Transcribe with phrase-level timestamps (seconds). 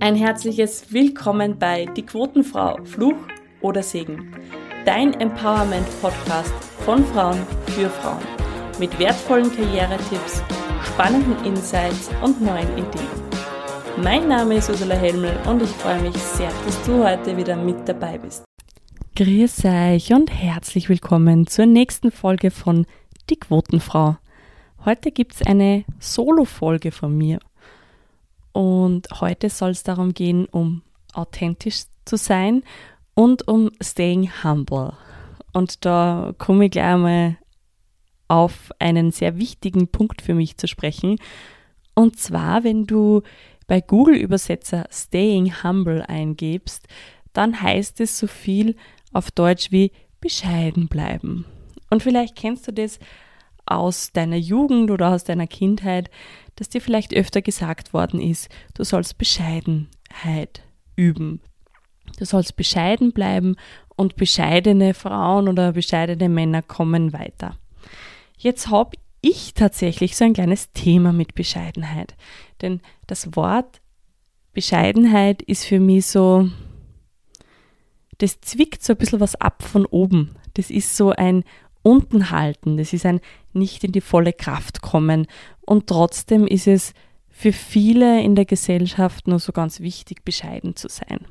[0.00, 3.16] Ein herzliches Willkommen bei Die Quotenfrau, Fluch
[3.60, 4.34] oder Segen.
[4.86, 6.52] Dein Empowerment-Podcast
[6.84, 8.22] von Frauen für Frauen.
[8.78, 10.42] Mit wertvollen Karrieretipps,
[10.82, 13.06] spannenden Insights und neuen Ideen.
[14.02, 17.86] Mein Name ist Ursula Helmel und ich freue mich sehr, dass du heute wieder mit
[17.86, 18.44] dabei bist.
[19.14, 22.86] Grüß euch und herzlich willkommen zur nächsten Folge von
[23.28, 24.16] Die Quotenfrau.
[24.86, 27.38] Heute gibt es eine Solo-Folge von mir.
[28.52, 30.82] Und heute soll es darum gehen, um
[31.14, 32.62] authentisch zu sein
[33.14, 34.92] und um staying humble.
[35.52, 37.36] Und da komme ich gleich einmal
[38.28, 41.16] auf einen sehr wichtigen Punkt für mich zu sprechen.
[41.94, 43.22] Und zwar, wenn du
[43.66, 46.88] bei Google Übersetzer staying humble eingibst,
[47.32, 48.76] dann heißt es so viel
[49.12, 51.44] auf Deutsch wie bescheiden bleiben.
[51.90, 52.98] Und vielleicht kennst du das
[53.66, 56.10] aus deiner Jugend oder aus deiner Kindheit,
[56.56, 60.62] dass dir vielleicht öfter gesagt worden ist, du sollst Bescheidenheit
[60.96, 61.40] üben.
[62.18, 63.56] Du sollst bescheiden bleiben
[63.96, 67.56] und bescheidene Frauen oder bescheidene Männer kommen weiter.
[68.36, 72.16] Jetzt habe ich tatsächlich so ein kleines Thema mit Bescheidenheit.
[72.60, 73.80] Denn das Wort
[74.52, 76.48] Bescheidenheit ist für mich so,
[78.18, 80.36] das zwickt so ein bisschen was ab von oben.
[80.54, 81.44] Das ist so ein
[81.82, 83.20] unten halten, das ist ein
[83.54, 85.26] nicht in die volle Kraft kommen.
[85.60, 86.94] Und trotzdem ist es
[87.28, 91.26] für viele in der Gesellschaft nur so ganz wichtig, bescheiden zu sein.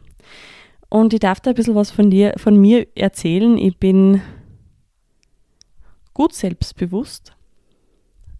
[0.90, 3.58] Und ich darf da ein bisschen was von, dir, von mir erzählen.
[3.58, 4.22] Ich bin
[6.14, 7.34] gut selbstbewusst.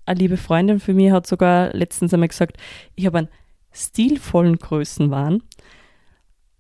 [0.06, 2.58] Eine liebe Freundin von mir hat sogar letztens einmal gesagt,
[2.96, 3.30] ich habe einen
[3.72, 5.44] stilvollen Größenwahn.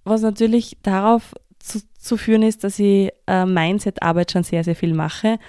[0.03, 4.94] Was natürlich darauf zu, zu führen ist, dass ich äh, Mindset-Arbeit schon sehr, sehr viel
[4.94, 5.39] mache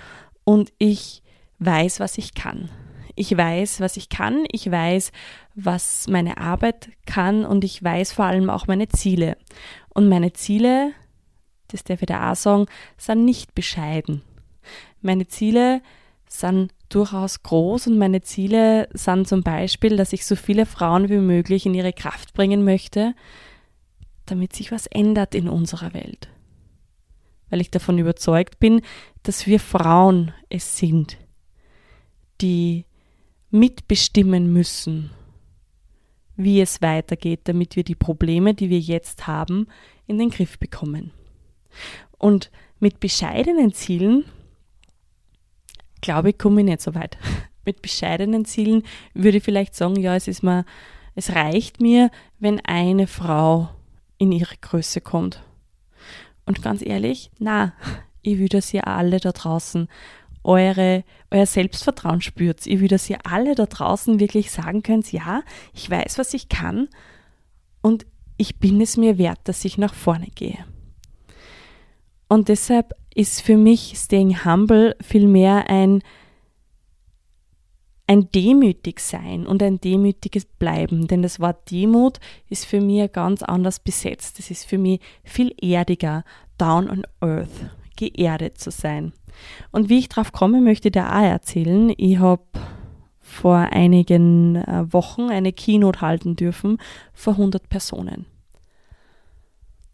[0.44, 1.22] und ich
[1.64, 2.70] weiß, was ich kann.
[3.14, 5.12] Ich weiß, was ich kann, ich weiß,
[5.54, 9.36] was meine Arbeit kann und ich weiß vor allem auch meine Ziele.
[9.90, 10.92] Und meine Ziele,
[11.68, 14.22] das darf ich da auch sagen, sind nicht bescheiden.
[15.02, 15.82] Meine Ziele
[16.28, 21.18] sind durchaus groß und meine Ziele sind zum Beispiel, dass ich so viele Frauen wie
[21.18, 23.14] möglich in ihre Kraft bringen möchte,
[24.24, 26.28] damit sich was ändert in unserer Welt.
[27.50, 28.80] Weil ich davon überzeugt bin,
[29.22, 31.18] dass wir Frauen es sind,
[32.42, 32.84] die
[33.50, 35.10] mitbestimmen müssen,
[36.36, 39.68] wie es weitergeht, damit wir die Probleme, die wir jetzt haben,
[40.06, 41.12] in den Griff bekommen.
[42.18, 44.24] Und mit bescheidenen Zielen,
[46.00, 47.16] glaube ich, komme ich nicht so weit.
[47.64, 48.82] Mit bescheidenen Zielen
[49.14, 50.64] würde ich vielleicht sagen, ja, es ist mal,
[51.14, 52.10] es reicht mir,
[52.40, 53.68] wenn eine Frau
[54.18, 55.44] in ihre Größe kommt.
[56.44, 57.74] Und ganz ehrlich, na,
[58.22, 59.88] ich dass ihr alle da draußen
[60.44, 62.66] eure, euer Selbstvertrauen spürt.
[62.66, 65.42] Will, dass ihr alle da draußen wirklich sagen könnt, ja,
[65.72, 66.88] ich weiß, was ich kann
[67.80, 70.64] und ich bin es mir wert, dass ich nach vorne gehe.
[72.28, 76.02] Und deshalb ist für mich Staying Humble vielmehr ein
[78.06, 81.06] ein demütig sein und ein demütiges Bleiben.
[81.06, 84.38] Denn das Wort Demut ist für mich ganz anders besetzt.
[84.38, 86.24] Es ist für mich viel erdiger,
[86.58, 89.12] down on earth, geerdet zu sein.
[89.70, 91.92] Und wie ich drauf komme, möchte ich da auch erzählen.
[91.96, 92.42] Ich habe
[93.20, 96.78] vor einigen äh, Wochen eine Keynote halten dürfen
[97.12, 98.26] vor 100 Personen.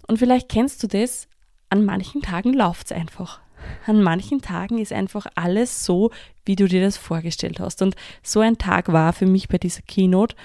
[0.06, 1.28] Und vielleicht kennst du das,
[1.70, 3.40] an manchen Tagen läuft es einfach
[3.86, 6.10] an manchen Tagen ist einfach alles so,
[6.44, 7.82] wie du dir das vorgestellt hast.
[7.82, 10.36] Und so ein Tag war für mich bei dieser Keynote.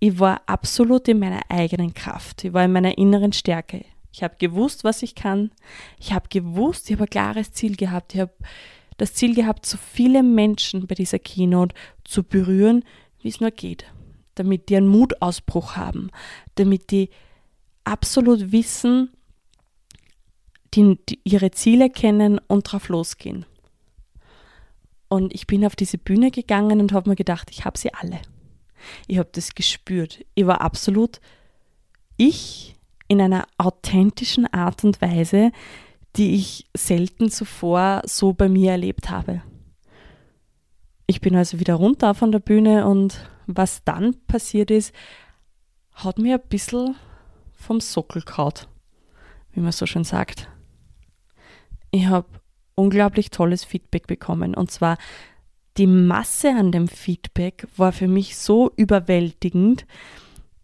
[0.00, 2.44] Ich war absolut in meiner eigenen Kraft.
[2.44, 3.84] Ich war in meiner inneren Stärke.
[4.14, 5.50] Ich habe gewusst, was ich kann.
[5.98, 8.14] Ich habe gewusst, ich habe ein klares Ziel gehabt.
[8.14, 8.32] Ich habe
[8.96, 12.84] das Ziel gehabt, so viele Menschen bei dieser Keynote zu berühren,
[13.20, 13.86] wie es nur geht.
[14.36, 16.10] Damit die einen Mutausbruch haben.
[16.54, 17.10] Damit die
[17.82, 19.10] absolut wissen,
[20.74, 23.46] die, die ihre Ziele kennen und drauf losgehen.
[25.08, 28.20] Und ich bin auf diese Bühne gegangen und habe mir gedacht, ich habe sie alle.
[29.08, 30.24] Ich habe das gespürt.
[30.36, 31.20] Ich war absolut
[32.16, 32.76] ich
[33.08, 35.52] in einer authentischen Art und Weise,
[36.16, 39.42] die ich selten zuvor so bei mir erlebt habe.
[41.06, 44.94] Ich bin also wieder runter von der Bühne und was dann passiert ist,
[45.92, 46.96] hat mir ein bisschen
[47.52, 48.68] vom Sockel kaut,
[49.52, 50.48] wie man so schön sagt
[51.94, 52.26] ich habe
[52.74, 54.54] unglaublich tolles Feedback bekommen.
[54.54, 54.98] Und zwar
[55.76, 59.86] die Masse an dem Feedback war für mich so überwältigend,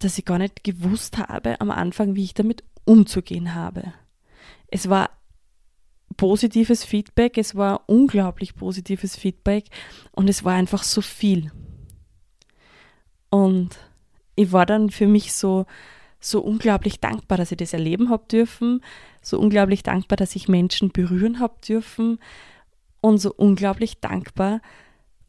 [0.01, 3.93] dass ich gar nicht gewusst habe am Anfang, wie ich damit umzugehen habe.
[4.67, 5.11] Es war
[6.17, 9.67] positives Feedback, es war unglaublich positives Feedback
[10.13, 11.53] und es war einfach so viel.
[13.31, 13.79] Und
[14.35, 15.67] ich war dann für mich so,
[16.19, 18.83] so unglaublich dankbar, dass ich das erleben habe dürfen,
[19.23, 22.19] so unglaublich dankbar, dass ich Menschen berühren habe dürfen
[23.01, 24.61] und so unglaublich dankbar,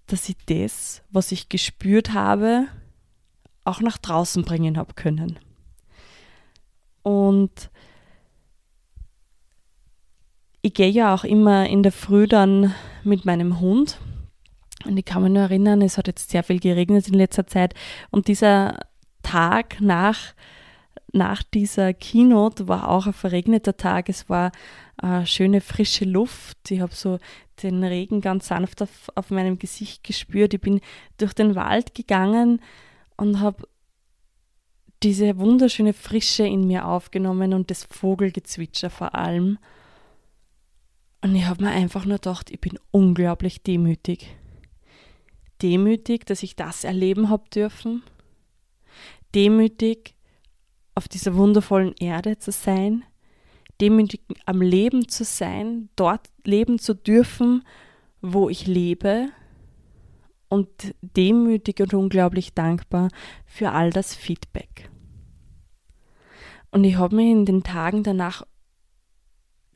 [0.07, 2.67] dass ich das, was ich gespürt habe,
[3.63, 5.39] auch nach draußen bringen habe können.
[7.03, 7.69] Und
[10.61, 12.73] ich gehe ja auch immer in der Früh dann
[13.03, 13.97] mit meinem Hund.
[14.85, 17.73] Und ich kann mich nur erinnern, es hat jetzt sehr viel geregnet in letzter Zeit.
[18.09, 18.79] Und dieser
[19.23, 20.33] Tag nach,
[21.11, 24.09] nach dieser Keynote war auch ein verregneter Tag.
[24.09, 24.51] Es war
[25.01, 26.71] äh, schöne frische Luft.
[26.71, 27.19] Ich habe so
[27.61, 30.53] den Regen ganz sanft auf, auf meinem Gesicht gespürt.
[30.53, 30.81] Ich bin
[31.17, 32.61] durch den Wald gegangen
[33.21, 33.67] und habe
[35.03, 39.59] diese wunderschöne Frische in mir aufgenommen und das Vogelgezwitscher vor allem.
[41.23, 44.35] Und ich habe mir einfach nur gedacht, ich bin unglaublich demütig.
[45.61, 48.01] Demütig, dass ich das erleben habe dürfen.
[49.35, 50.15] Demütig,
[50.95, 53.03] auf dieser wundervollen Erde zu sein.
[53.79, 57.63] Demütig am Leben zu sein, dort leben zu dürfen,
[58.19, 59.29] wo ich lebe.
[60.51, 60.67] Und
[61.01, 63.07] demütig und unglaublich dankbar
[63.45, 64.89] für all das Feedback.
[66.71, 68.45] Und ich habe mich in den Tagen danach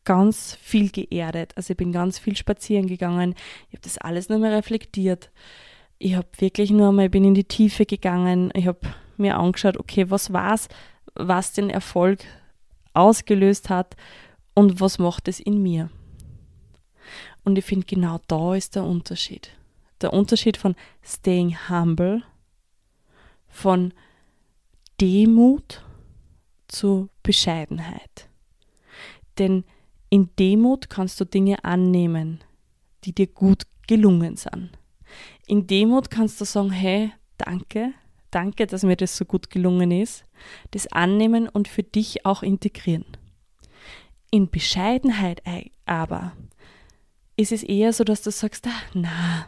[0.03, 1.53] ganz viel geerdet.
[1.55, 3.35] Also ich bin ganz viel spazieren gegangen.
[3.69, 5.31] Ich habe das alles nur mal reflektiert.
[5.97, 8.51] Ich habe wirklich nur mal, bin in die Tiefe gegangen.
[8.53, 8.81] Ich habe
[9.15, 10.67] mir angeschaut, okay, was war's,
[11.13, 12.19] was den Erfolg
[12.93, 13.95] ausgelöst hat
[14.53, 15.89] und was macht es in mir.
[17.45, 19.54] Und ich finde, genau da ist der Unterschied.
[20.01, 22.23] Der Unterschied von staying humble,
[23.47, 23.93] von
[24.99, 25.83] Demut
[26.67, 28.29] zu Bescheidenheit.
[29.37, 29.63] Denn
[30.09, 32.43] in Demut kannst du Dinge annehmen,
[33.03, 34.71] die dir gut gelungen sind.
[35.47, 37.93] In Demut kannst du sagen, hey, danke,
[38.31, 40.25] danke, dass mir das so gut gelungen ist,
[40.71, 43.05] das annehmen und für dich auch integrieren.
[44.31, 45.41] In Bescheidenheit
[45.85, 46.33] aber
[47.37, 49.47] ist es eher so, dass du sagst, ah, na,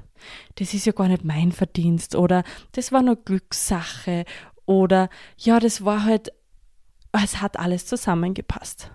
[0.56, 2.44] das ist ja gar nicht mein Verdienst oder
[2.74, 4.25] das war nur Glückssache
[4.66, 6.31] oder ja, das war halt,
[7.12, 8.92] es hat alles zusammengepasst.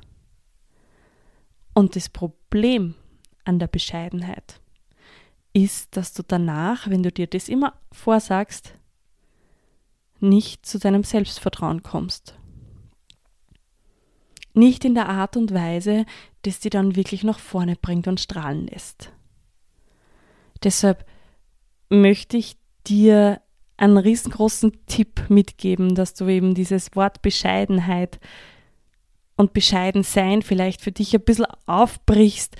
[1.75, 2.95] Und das Problem
[3.45, 4.61] an der Bescheidenheit
[5.53, 8.75] ist, dass du danach, wenn du dir das immer vorsagst,
[10.21, 12.37] nicht zu deinem Selbstvertrauen kommst.
[14.55, 16.05] Nicht in der Art und Weise,
[16.43, 19.13] das dich dann wirklich nach vorne bringt und strahlen lässt.
[20.63, 21.07] Deshalb
[21.93, 22.56] möchte ich
[22.87, 23.41] dir
[23.77, 28.21] einen riesengroßen Tipp mitgeben, dass du eben dieses Wort Bescheidenheit
[29.37, 32.56] und bescheiden sein vielleicht für dich ein bisschen aufbrichst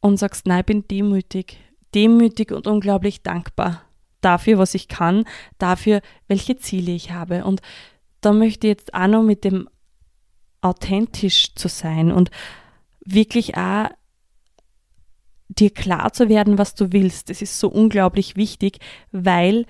[0.00, 1.58] und sagst, nein, ich bin demütig,
[1.94, 3.82] demütig und unglaublich dankbar
[4.20, 5.24] dafür, was ich kann,
[5.58, 7.44] dafür, welche Ziele ich habe.
[7.44, 7.62] Und
[8.20, 9.68] da möchte ich jetzt auch noch mit dem
[10.60, 12.30] authentisch zu sein und
[13.04, 13.88] wirklich auch
[15.58, 17.30] dir klar zu werden, was du willst.
[17.30, 18.78] Das ist so unglaublich wichtig,
[19.12, 19.66] weil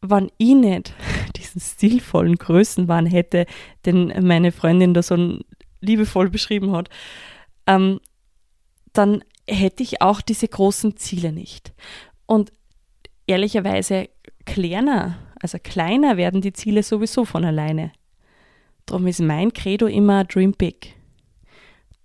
[0.00, 0.94] wenn ich nicht
[1.36, 3.46] diesen stilvollen Größenwahn hätte,
[3.86, 5.38] den meine Freundin da so
[5.80, 6.88] liebevoll beschrieben hat,
[7.66, 8.00] ähm,
[8.92, 11.72] dann hätte ich auch diese großen Ziele nicht.
[12.26, 12.52] Und
[13.26, 14.08] ehrlicherweise
[14.44, 17.92] kleiner, also kleiner werden die Ziele sowieso von alleine.
[18.86, 20.97] Darum ist mein Credo immer Dream Big.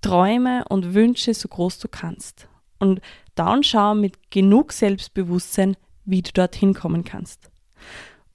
[0.04, 2.48] Träume und Wünsche so groß du kannst.
[2.78, 3.02] Und
[3.34, 7.50] dann schau mit genug Selbstbewusstsein, wie du dorthin kommen kannst.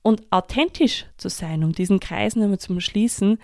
[0.03, 3.39] Und authentisch zu sein, um diesen Kreis nochmal zu schließen,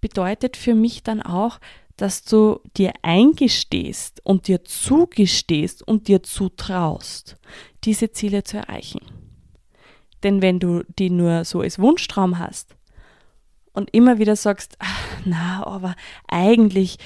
[0.00, 1.58] bedeutet für mich dann auch,
[1.96, 7.36] dass du dir eingestehst und dir zugestehst und dir zutraust,
[7.84, 9.00] diese Ziele zu erreichen.
[10.22, 12.76] Denn wenn du die nur so als Wunschtraum hast
[13.72, 15.94] und immer wieder sagst, ach, na, aber
[16.28, 16.98] eigentlich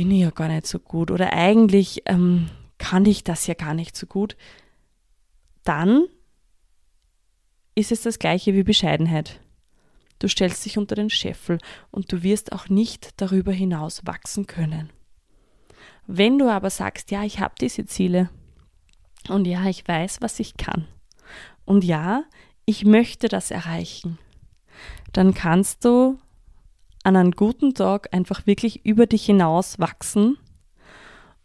[0.00, 3.74] bin ich ja gar nicht so gut oder eigentlich ähm, kann ich das ja gar
[3.74, 4.34] nicht so gut,
[5.62, 6.06] dann
[7.74, 9.40] ist es das gleiche wie Bescheidenheit.
[10.18, 11.58] Du stellst dich unter den Scheffel
[11.90, 14.88] und du wirst auch nicht darüber hinaus wachsen können.
[16.06, 18.30] Wenn du aber sagst, ja, ich habe diese Ziele
[19.28, 20.88] und ja, ich weiß, was ich kann
[21.66, 22.24] und ja,
[22.64, 24.16] ich möchte das erreichen,
[25.12, 26.18] dann kannst du
[27.02, 30.36] an einem guten Tag einfach wirklich über dich hinaus wachsen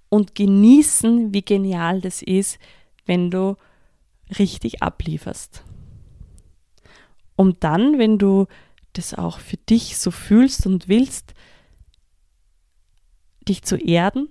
[0.10, 2.60] und genießen, wie genial das ist,
[3.06, 3.56] wenn du
[4.38, 5.64] richtig ablieferst
[7.36, 8.48] um dann, wenn du
[8.94, 11.34] das auch für dich so fühlst und willst,
[13.48, 14.30] dich zu erden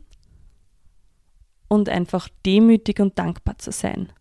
[1.69, 4.13] und einfach demütig und dankbar zu sein.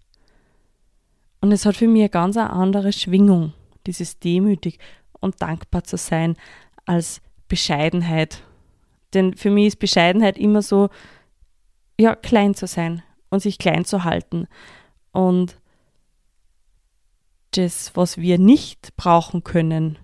[1.41, 3.53] Und es hat für mich eine ganz andere Schwingung,
[3.87, 4.79] dieses demütig
[5.19, 6.35] und dankbar zu sein
[6.85, 8.43] als Bescheidenheit.
[9.13, 10.89] Denn für mich ist Bescheidenheit immer so,
[11.99, 14.47] ja, klein zu sein und sich klein zu halten.
[15.11, 15.59] Und
[17.51, 19.99] das, was wir nicht brauchen können,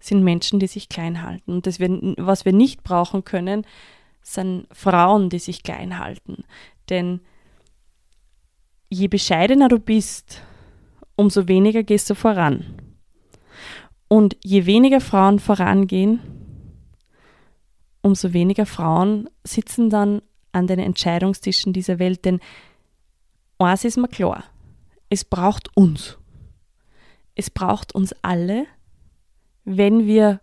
[0.00, 1.52] sind Menschen, die sich klein halten.
[1.52, 3.66] Und das, was wir nicht brauchen können,
[4.22, 6.44] sind Frauen, die sich klein halten.
[6.88, 7.20] Denn
[8.88, 10.42] je bescheidener du bist,
[11.16, 12.89] umso weniger gehst du voran.
[14.12, 16.18] Und je weniger Frauen vorangehen,
[18.02, 22.24] umso weniger Frauen sitzen dann an den Entscheidungstischen dieser Welt.
[22.24, 22.40] Denn
[23.58, 24.42] eins ist mir klar,
[25.10, 26.18] es braucht uns.
[27.36, 28.66] Es braucht uns alle,
[29.64, 30.40] wenn wir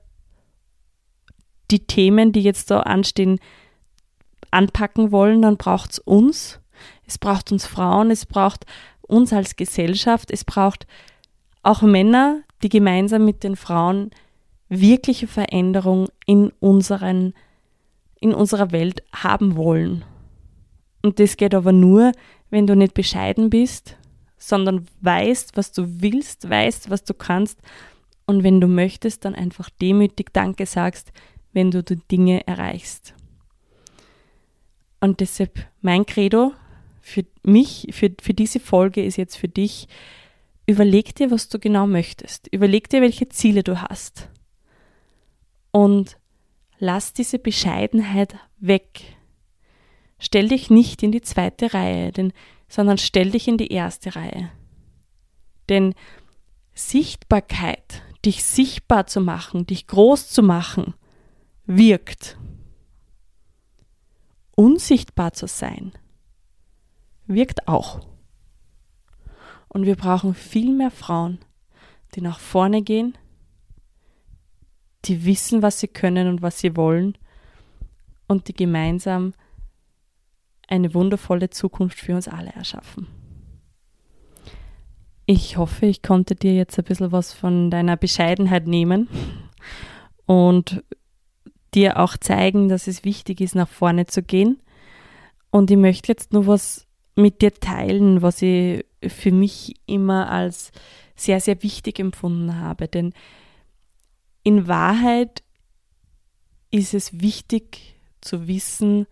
[1.70, 3.38] die Themen, die jetzt da anstehen,
[4.50, 6.62] anpacken wollen, dann braucht es uns.
[7.06, 8.66] Es braucht uns Frauen, es braucht
[9.02, 10.88] uns als Gesellschaft, es braucht
[11.64, 14.12] auch Männer, die gemeinsam mit den Frauen
[14.70, 17.34] wirkliche Veränderung in, unseren,
[18.20, 20.04] in unserer Welt haben wollen.
[21.04, 22.12] Und das geht aber nur,
[22.50, 23.98] wenn du nicht bescheiden bist,
[24.38, 27.60] sondern weißt, was du willst, weißt, was du kannst
[28.26, 31.12] und wenn du möchtest, dann einfach demütig Danke sagst,
[31.54, 33.14] wenn du die Dinge erreichst.
[35.00, 36.54] Und deshalb mein Credo
[37.02, 39.88] für mich, für, für diese Folge ist jetzt für dich,
[40.68, 42.48] überleg dir, was du genau möchtest.
[42.52, 44.30] Überleg dir, welche Ziele du hast.
[45.72, 46.18] Und
[46.78, 49.18] lass diese Bescheidenheit weg.
[50.20, 52.34] Stell dich nicht in die zweite Reihe, denn,
[52.68, 54.52] sondern stell dich in die erste Reihe.
[55.70, 55.96] Denn
[56.74, 60.94] Sichtbarkeit, dich sichtbar zu machen, dich groß zu machen,
[61.66, 62.38] wirkt.
[64.56, 65.92] Unsichtbar zu sein,
[67.28, 68.17] wirkt auch.
[69.70, 71.40] Und wir brauchen viel mehr Frauen,
[72.16, 73.18] die nach vorne gehen,
[75.06, 77.18] die wissen, was sie können und was sie wollen
[78.28, 79.34] und die gemeinsam
[80.68, 83.08] eine wundervolle Zukunft für uns alle erschaffen.
[85.26, 89.10] Ich hoffe, ich konnte dir jetzt ein bisschen was von deiner Bescheidenheit nehmen
[90.26, 90.84] und
[91.74, 94.62] dir auch zeigen, dass es wichtig ist, nach vorne zu gehen.
[95.50, 96.87] Und ich möchte jetzt nur was
[97.18, 100.72] mit dir teilen, was ich für mich immer als
[101.16, 102.88] sehr, sehr wichtig empfunden habe.
[102.88, 103.14] Denn
[104.44, 105.44] in Wahrheit
[106.72, 109.08] ist es wichtig zu wissen,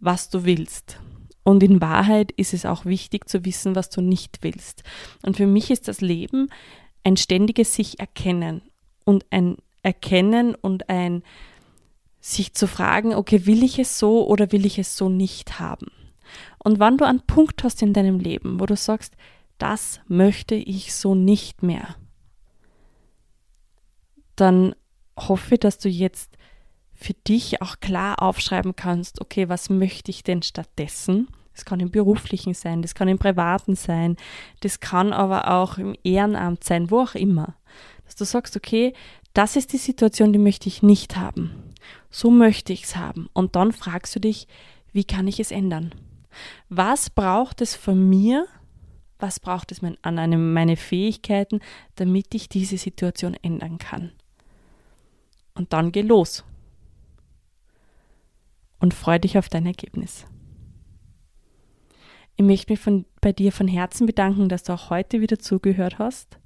[0.00, 0.98] was du willst.
[1.44, 4.82] Und in Wahrheit ist es auch wichtig zu wissen, was du nicht willst.
[5.22, 6.48] Und für mich ist das Leben
[7.04, 8.62] ein ständiges sich erkennen
[9.04, 11.22] und ein Erkennen und ein
[12.20, 15.86] sich zu fragen, okay, will ich es so oder will ich es so nicht haben?
[16.66, 19.16] Und wann du einen Punkt hast in deinem Leben, wo du sagst,
[19.56, 21.94] das möchte ich so nicht mehr,
[24.34, 24.74] dann
[25.16, 26.36] hoffe, dass du jetzt
[26.92, 31.28] für dich auch klar aufschreiben kannst, okay, was möchte ich denn stattdessen?
[31.54, 34.16] Das kann im beruflichen sein, das kann im privaten sein,
[34.58, 37.54] das kann aber auch im Ehrenamt sein, wo auch immer.
[38.06, 38.92] Dass du sagst, okay,
[39.34, 41.52] das ist die Situation, die möchte ich nicht haben.
[42.10, 43.28] So möchte ich es haben.
[43.34, 44.48] Und dann fragst du dich,
[44.92, 45.94] wie kann ich es ändern?
[46.68, 48.46] Was braucht es von mir?
[49.18, 51.60] Was braucht es an einem, meine Fähigkeiten,
[51.94, 54.12] damit ich diese Situation ändern kann?
[55.54, 56.44] Und dann geh los.
[58.78, 60.26] Und freu dich auf dein Ergebnis.
[62.36, 65.98] Ich möchte mich von, bei dir von Herzen bedanken, dass du auch heute wieder zugehört
[65.98, 66.38] hast.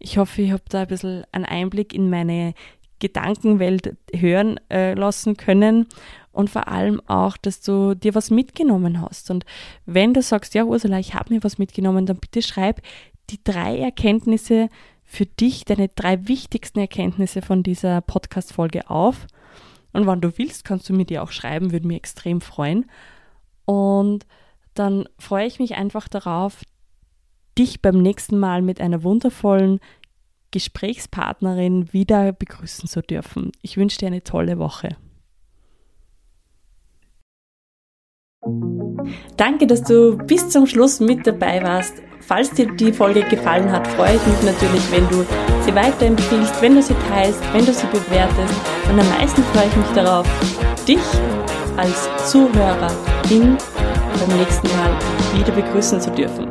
[0.00, 2.54] Ich hoffe, ich habe da ein bisschen einen Einblick in meine
[3.00, 5.86] Gedankenwelt hören äh, lassen können
[6.32, 9.30] und vor allem auch, dass du dir was mitgenommen hast.
[9.30, 9.44] Und
[9.86, 12.80] wenn du sagst, ja, Ursula, ich habe mir was mitgenommen, dann bitte schreib
[13.30, 14.68] die drei Erkenntnisse
[15.04, 19.26] für dich, deine drei wichtigsten Erkenntnisse von dieser Podcast-Folge auf.
[19.92, 22.86] Und wann du willst, kannst du mir die auch schreiben, würde mich extrem freuen.
[23.64, 24.24] Und
[24.74, 26.62] dann freue ich mich einfach darauf,
[27.58, 29.80] dich beim nächsten Mal mit einer wundervollen
[30.50, 33.52] Gesprächspartnerin wieder begrüßen zu dürfen.
[33.62, 34.96] Ich wünsche dir eine tolle Woche.
[39.36, 41.94] Danke, dass du bis zum Schluss mit dabei warst.
[42.20, 45.24] Falls dir die Folge gefallen hat, freue ich mich natürlich, wenn du
[45.64, 48.54] sie weiterempfiehlst, wenn du sie teilst, wenn du sie bewertest.
[48.90, 50.26] Und am meisten freue ich mich darauf,
[50.86, 50.98] dich
[51.76, 53.56] als Zuhörerin
[54.18, 54.98] beim nächsten Mal
[55.34, 56.46] wieder begrüßen zu dürfen.